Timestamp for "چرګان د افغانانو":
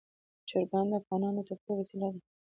0.49-1.41